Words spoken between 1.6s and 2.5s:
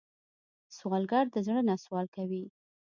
نه سوال کوي